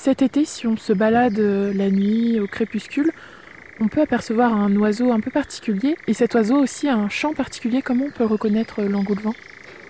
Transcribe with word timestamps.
cet 0.00 0.22
été, 0.22 0.46
si 0.46 0.66
on 0.66 0.78
se 0.78 0.94
balade 0.94 1.38
euh, 1.38 1.74
la 1.74 1.90
nuit 1.90 2.40
au 2.40 2.46
crépuscule, 2.46 3.12
on 3.80 3.88
peut 3.88 4.00
apercevoir 4.00 4.54
un 4.54 4.74
oiseau 4.76 5.12
un 5.12 5.20
peu 5.20 5.30
particulier. 5.30 5.94
Et 6.06 6.14
cet 6.14 6.34
oiseau 6.34 6.56
aussi 6.56 6.88
a 6.88 6.96
un 6.96 7.10
chant 7.10 7.34
particulier. 7.34 7.82
Comment 7.82 8.06
on 8.06 8.10
peut 8.10 8.24
reconnaître 8.24 8.82
l'engoulevent 8.82 9.34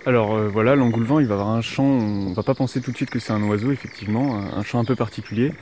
alors 0.07 0.35
euh, 0.35 0.49
voilà, 0.49 0.77
l'engoulevent, 0.77 1.21
il 1.21 1.27
va 1.27 1.35
avoir 1.35 1.51
un 1.51 1.61
chant, 1.61 1.85
on 1.85 2.33
va 2.33 2.43
pas 2.43 2.55
penser 2.55 2.81
tout 2.81 2.91
de 2.91 2.97
suite 2.97 3.11
que 3.11 3.19
c'est 3.19 3.35
un 3.35 3.43
oiseau, 3.43 3.71
effectivement, 3.71 4.35
un, 4.35 4.63
chant 4.63 4.81
un 4.81 4.85
peu 4.87 4.97
particulier. 4.97 5.53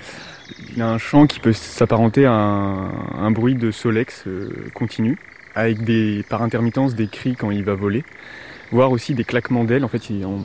Il 0.76 0.80
a 0.80 0.88
un 0.88 0.98
chant 0.98 1.26
qui 1.26 1.40
peut 1.40 1.52
s'apparenter 1.52 2.24
à 2.24 2.32
un, 2.32 3.30
bruit 3.32 3.56
de 3.56 3.72
solex 3.72 4.28
euh, 4.28 4.48
continu, 4.74 5.18
avec 5.56 5.82
des, 5.82 6.24
par 6.30 6.40
intermittence 6.42 6.94
des 6.94 7.08
cris 7.08 7.34
quand 7.34 7.50
il 7.50 7.64
va 7.64 7.74
voler, 7.74 8.04
voire 8.70 8.92
aussi 8.92 9.14
des 9.14 9.24
claquements 9.24 9.64
d'ailes, 9.64 9.84
en 9.84 9.88
fait, 9.88 10.08
il, 10.08 10.22
un 10.22 10.38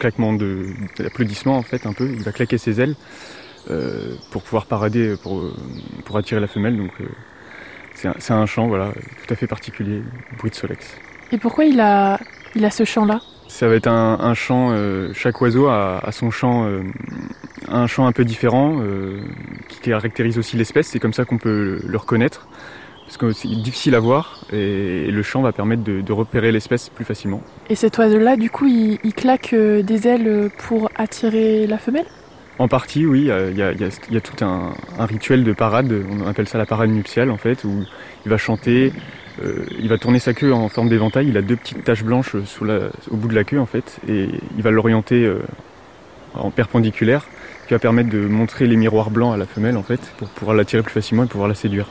claquement 0.00 0.32
d'applaudissements, 0.32 1.56
en 1.56 1.62
fait, 1.62 1.86
un 1.86 1.92
peu, 1.92 2.10
il 2.12 2.24
va 2.24 2.32
claquer 2.32 2.58
ses 2.58 2.80
ailes 2.80 2.96
euh, 2.96 3.45
pour 4.30 4.42
pouvoir 4.42 4.66
parader, 4.66 5.16
pour, 5.22 5.42
pour 6.04 6.16
attirer 6.16 6.40
la 6.40 6.46
femelle, 6.46 6.76
donc 6.76 6.92
c'est 7.94 8.32
un, 8.32 8.46
chant, 8.46 8.68
voilà, 8.68 8.92
tout 8.92 9.32
à 9.32 9.36
fait 9.36 9.46
particulier, 9.46 10.02
bruit 10.38 10.50
de 10.50 10.54
solex. 10.54 10.96
Et 11.32 11.38
pourquoi 11.38 11.64
il 11.64 11.80
a, 11.80 12.18
il 12.54 12.64
a 12.64 12.70
ce 12.70 12.84
chant-là? 12.84 13.20
Ça 13.48 13.68
va 13.68 13.74
être 13.74 13.86
un, 13.86 14.34
chant, 14.34 14.70
euh, 14.72 15.12
chaque 15.14 15.40
oiseau 15.40 15.68
a, 15.68 16.02
son 16.10 16.30
chant, 16.30 16.66
euh, 16.66 16.82
un 17.68 17.86
chant 17.86 18.06
un 18.06 18.12
peu 18.12 18.24
différent 18.24 18.76
euh, 18.80 19.22
qui 19.68 19.80
caractérise 19.80 20.36
aussi 20.36 20.56
l'espèce, 20.56 20.88
c'est 20.88 20.98
comme 20.98 21.12
ça 21.12 21.24
qu'on 21.24 21.38
peut 21.38 21.80
le 21.82 21.96
reconnaître, 21.96 22.48
parce 23.04 23.16
que 23.16 23.32
c'est 23.32 23.48
difficile 23.48 23.94
à 23.94 24.00
voir 24.00 24.40
et, 24.52 25.10
le 25.10 25.22
chant 25.22 25.42
va 25.42 25.52
permettre 25.52 25.84
de, 25.84 26.12
repérer 26.12 26.52
l'espèce 26.52 26.88
plus 26.90 27.04
facilement. 27.04 27.40
Et 27.70 27.76
cet 27.76 27.96
oiseau-là, 27.98 28.36
du 28.36 28.50
coup, 28.50 28.66
il, 28.66 29.14
claque 29.14 29.54
des 29.54 30.08
ailes 30.08 30.50
pour 30.58 30.90
attirer 30.96 31.66
la 31.66 31.78
femelle? 31.78 32.06
En 32.58 32.68
partie, 32.68 33.04
oui, 33.04 33.30
il 33.50 33.56
y 33.58 33.62
a, 33.62 34.20
tout 34.20 34.44
un, 34.44 34.72
un, 34.98 35.06
rituel 35.06 35.44
de 35.44 35.52
parade, 35.52 35.92
on 36.10 36.26
appelle 36.26 36.48
ça 36.48 36.56
la 36.56 36.66
parade 36.66 36.90
nuptiale 36.90 37.30
en 37.30 37.36
fait, 37.36 37.64
où 37.64 37.84
il 38.24 38.30
va 38.30 38.38
chanter, 38.38 38.92
euh, 39.42 39.64
il 39.78 39.88
va 39.88 39.98
tourner 39.98 40.18
sa 40.18 40.32
queue 40.32 40.52
en 40.52 40.68
forme 40.68 40.88
d'éventail. 40.88 41.28
Il 41.28 41.36
a 41.36 41.42
deux 41.42 41.56
petites 41.56 41.84
taches 41.84 42.04
blanches 42.04 42.34
au 42.34 43.16
bout 43.16 43.28
de 43.28 43.34
la 43.34 43.44
queue 43.44 43.60
en 43.60 43.66
fait, 43.66 43.98
et 44.08 44.28
il 44.56 44.62
va 44.62 44.70
l'orienter 44.70 45.24
euh, 45.24 45.40
en 46.34 46.50
perpendiculaire, 46.50 47.26
qui 47.66 47.74
va 47.74 47.78
permettre 47.78 48.08
de 48.08 48.20
montrer 48.20 48.66
les 48.66 48.76
miroirs 48.76 49.10
blancs 49.10 49.34
à 49.34 49.36
la 49.36 49.46
femelle 49.46 49.76
en 49.76 49.82
fait, 49.82 50.00
pour 50.16 50.28
pouvoir 50.28 50.56
l'attirer 50.56 50.82
plus 50.82 50.92
facilement 50.92 51.24
et 51.24 51.26
pouvoir 51.26 51.48
la 51.48 51.54
séduire. 51.54 51.86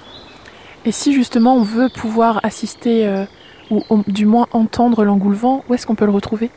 Et 0.85 0.91
si 0.91 1.13
justement 1.13 1.55
on 1.55 1.63
veut 1.63 1.89
pouvoir 1.89 2.39
assister 2.43 3.07
euh, 3.07 3.25
ou, 3.69 4.03
du 4.07 4.25
moins 4.25 4.47
entendre 4.51 5.03
l'engoulevent, 5.03 5.63
où 5.69 5.73
est-ce 5.73 5.85
qu'on 5.85 5.95
peut 5.95 6.05
le 6.05 6.11
retrouver? 6.11 6.49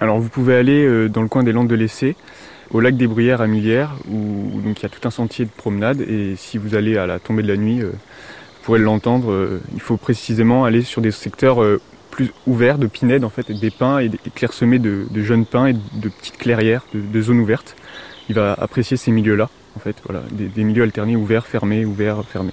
Alors 0.00 0.18
vous 0.18 0.28
pouvez 0.30 0.56
aller 0.56 1.08
dans 1.08 1.22
le 1.22 1.28
coin 1.28 1.44
des 1.44 1.52
Landes 1.52 1.68
de 1.68 1.76
l'Essai, 1.76 2.16
au 2.72 2.80
lac 2.80 2.96
des 2.96 3.06
Bruyères 3.06 3.40
à 3.40 3.46
Millières, 3.46 3.94
où 4.10 4.60
il 4.64 4.82
y 4.82 4.86
a 4.86 4.88
tout 4.88 5.06
un 5.06 5.10
sentier 5.10 5.44
de 5.44 5.50
promenade. 5.50 6.00
Et 6.00 6.34
si 6.36 6.58
vous 6.58 6.74
allez 6.74 6.96
à 6.96 7.06
la 7.06 7.18
tombée 7.18 7.42
de 7.42 7.48
la 7.48 7.56
nuit, 7.56 7.82
pourrez 8.62 8.78
l'entendre, 8.78 9.30
euh, 9.30 9.60
il 9.74 9.80
faut 9.80 9.96
précisément 9.96 10.64
aller 10.64 10.82
sur 10.82 11.02
des 11.02 11.10
secteurs 11.10 11.62
euh, 11.62 11.80
plus 12.10 12.30
ouverts 12.46 12.78
de 12.78 12.86
pinèdes 12.86 13.24
en 13.24 13.30
fait, 13.30 13.50
des 13.52 13.70
pins 13.70 13.98
et, 13.98 14.10
clairsemés 14.34 14.78
de, 14.78 15.06
jeunes 15.16 15.46
pins 15.46 15.66
et 15.66 15.72
de 15.72 16.08
petites 16.08 16.38
clairières, 16.38 16.84
de, 16.94 17.22
zones 17.22 17.40
ouvertes. 17.40 17.76
Il 18.28 18.34
va 18.34 18.54
apprécier 18.54 18.96
ces 18.96 19.10
milieux-là, 19.10 19.50
en 19.76 19.80
fait, 19.80 19.96
voilà, 20.04 20.22
des 20.30 20.64
milieux 20.64 20.84
alternés 20.84 21.16
ouverts, 21.16 21.46
fermés, 21.46 21.84
ouverts, 21.84 22.24
fermés. 22.24 22.52